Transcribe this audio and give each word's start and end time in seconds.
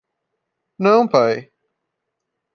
Não, 0.79 1.07
pai! 1.07 1.51